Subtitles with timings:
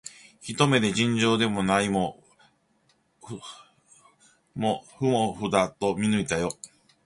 [0.41, 2.23] ひと目で、尋常でないも
[3.23, 3.37] ふ
[4.55, 6.57] もふだと見抜いたよ